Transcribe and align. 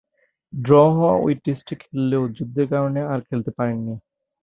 Draw 0.53 0.71
হওয়া 0.93 1.13
ঐ 1.19 1.29
টেস্টে 1.43 1.73
খেললেও 1.81 2.23
যুদ্ধের 2.35 2.67
কারণে 2.73 2.99
আর 3.11 3.19
খেলতে 3.27 3.51
পারেননি। 3.57 3.95